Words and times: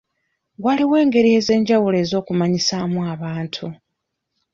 Waliwo 0.63 0.95
engeri 1.03 1.29
ez'enjawulo 1.39 1.97
ez'okumanyisaamu 2.03 2.97
abantu. 3.13 3.67